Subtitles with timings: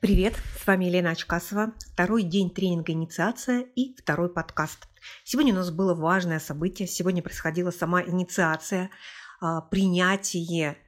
[0.00, 1.72] Привет, с вами Елена Очкасова.
[1.92, 4.86] Второй день тренинга «Инициация» и второй подкаст.
[5.24, 6.86] Сегодня у нас было важное событие.
[6.86, 8.90] Сегодня происходила сама инициация,
[9.40, 10.78] а, принятие,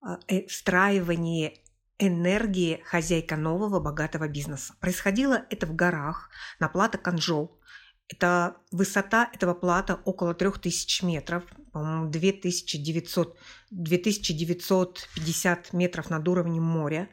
[0.00, 1.54] а, э, встраивание
[1.98, 4.74] энергии хозяйка нового богатого бизнеса.
[4.78, 7.58] Происходило это в горах на плато Канжол.
[8.06, 11.42] Это высота этого плата около 3000 метров,
[11.72, 13.36] по-моему, 2900,
[13.72, 17.08] 2950 метров над уровнем моря.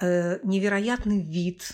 [0.00, 1.72] Э, невероятный вид,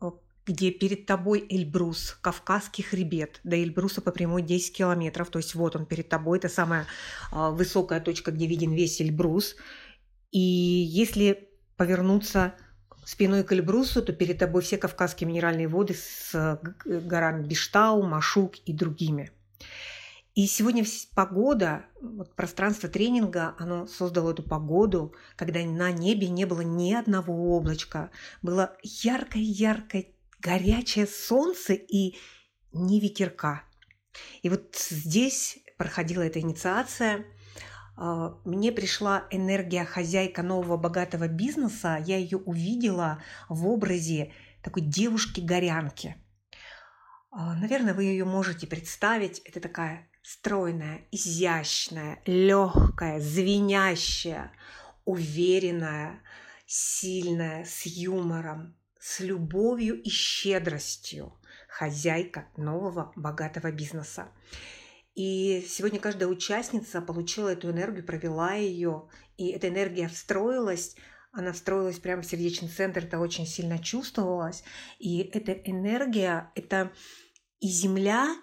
[0.00, 0.10] э,
[0.46, 3.40] где перед тобой Эльбрус, Кавказский хребет.
[3.44, 5.30] До Эльбруса по прямой 10 километров.
[5.30, 6.38] То есть вот он перед тобой.
[6.38, 6.86] Это самая
[7.30, 9.56] а, высокая точка, где виден весь Эльбрус.
[10.30, 12.54] И если повернуться
[13.04, 18.56] спиной к Эльбрусу, то перед тобой все Кавказские минеральные воды с э, горами Биштау, Машук
[18.64, 19.30] и другими.
[20.34, 20.84] И сегодня
[21.14, 27.56] погода, вот пространство тренинга, оно создало эту погоду, когда на небе не было ни одного
[27.56, 28.10] облачка.
[28.42, 30.06] Было яркое-яркое
[30.40, 32.16] горячее солнце и
[32.72, 33.62] ни ветерка.
[34.42, 37.26] И вот здесь проходила эта инициация.
[37.96, 42.02] А, мне пришла энергия хозяйка нового богатого бизнеса.
[42.04, 44.32] Я ее увидела в образе
[44.64, 46.16] такой девушки-горянки.
[47.30, 49.38] А, наверное, вы ее можете представить.
[49.44, 54.52] Это такая стройная, изящная, легкая, звенящая,
[55.04, 56.22] уверенная,
[56.66, 64.28] сильная, с юмором, с любовью и щедростью хозяйка нового богатого бизнеса.
[65.14, 70.96] И сегодня каждая участница получила эту энергию, провела ее, и эта энергия встроилась,
[71.32, 74.64] она встроилась прямо в сердечный центр, это очень сильно чувствовалось.
[74.98, 76.92] И эта энергия, это
[77.60, 78.34] и земля,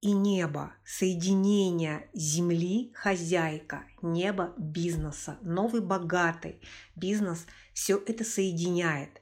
[0.00, 6.60] и небо, соединение земли, хозяйка, неба, бизнеса, новый богатый
[6.96, 9.20] бизнес, все это соединяет.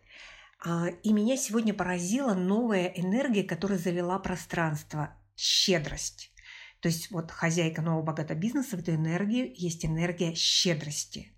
[0.65, 6.33] А, и меня сегодня поразила новая энергия, которая завела пространство– щедрость.
[6.81, 11.33] То есть вот хозяйка нового богатого бизнеса, в эту энергию есть энергия щедрости.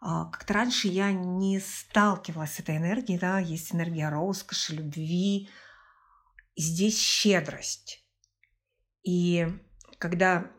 [0.00, 5.48] А, как-то раньше я не сталкивалась с этой энергией, да, есть энергия роскоши, любви,
[6.56, 8.04] здесь щедрость.
[9.08, 9.48] И
[9.98, 10.50] когда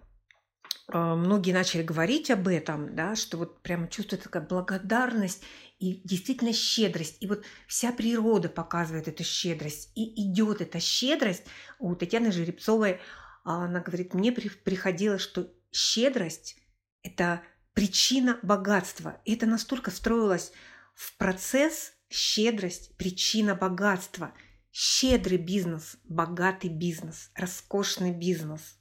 [0.87, 5.43] а, многие начали говорить об этом, да, что вот прямо чувствуется такая благодарность
[5.77, 7.17] и действительно щедрость.
[7.19, 9.91] И вот вся природа показывает эту щедрость.
[9.93, 11.43] И идет эта щедрость.
[11.77, 12.99] У Татьяны Жеребцовой
[13.43, 16.57] а, она говорит, мне приходилось, что щедрость–
[17.03, 17.43] это
[17.73, 19.21] причина богатства.
[19.25, 20.53] И это настолько встроилось
[20.95, 24.33] в процесс щедрость– причина богатства–
[24.71, 28.77] щедрый бизнес, богатый бизнес, роскошный бизнес.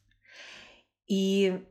[1.07, 1.67] И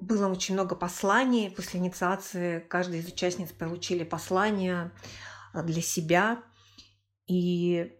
[0.00, 1.50] было очень много посланий.
[1.50, 4.92] После инициации каждая из участниц получили послания
[5.52, 6.42] а, для себя.
[7.26, 7.92] И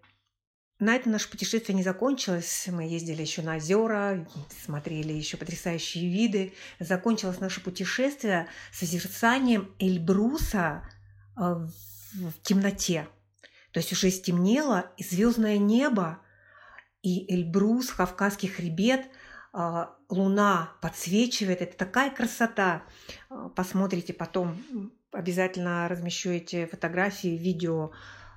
[0.79, 2.69] на этом наше путешествие не закончилось.
[2.71, 4.29] Мы ездили еще на озера,
[4.65, 6.53] смотрели еще потрясающие виды.
[6.79, 10.87] Закончилось наше путешествие созерцанием Эльбруса
[11.35, 11.67] а,
[12.15, 13.09] в темноте.
[13.77, 16.19] То есть уже стемнело, и звездное небо,
[17.03, 19.07] и Эльбрус, Кавказский хребет,
[19.53, 21.61] а, луна подсвечивает.
[21.61, 22.85] Это такая красота.
[23.29, 24.57] А, посмотрите потом,
[25.13, 27.91] обязательно размещу эти фотографии, видео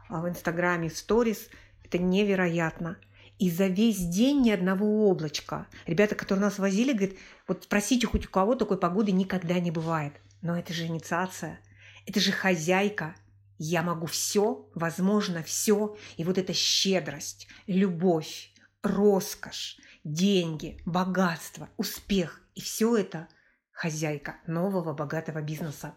[0.10, 1.48] а, в Инстаграме, в сторис.
[1.86, 2.98] Это невероятно.
[3.38, 5.68] И за весь день ни одного облачка.
[5.86, 7.16] Ребята, которые нас возили, говорят,
[7.48, 10.16] вот спросите хоть у кого такой погоды никогда не бывает.
[10.42, 11.62] Но это же инициация.
[12.06, 13.16] Это же хозяйка–
[13.60, 15.98] я могу все, возможно, все.
[16.16, 22.42] И вот эта щедрость, любовь, роскошь, деньги, богатство, успех.
[22.56, 23.28] И все это
[23.72, 25.94] хозяйка нового богатого бизнеса.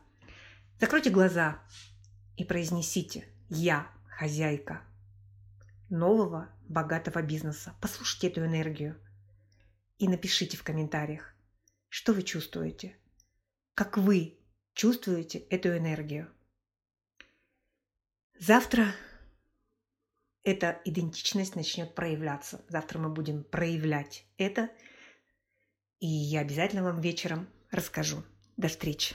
[0.81, 1.63] Закройте глаза
[2.37, 4.83] и произнесите «Я хозяйка
[5.89, 7.75] нового богатого бизнеса».
[7.81, 9.01] Послушайте эту энергию
[9.99, 11.33] и напишите в комментариях,
[11.89, 12.97] что вы чувствуете,
[13.75, 14.41] как вы
[14.75, 16.29] чувствуете эту энергию.
[18.45, 18.97] Завтра
[20.43, 22.65] эта идентичность начнет проявляться.
[22.69, 24.69] Завтра мы будем проявлять это.
[26.01, 28.25] И я обязательно вам вечером расскажу.
[28.57, 29.15] До встречи.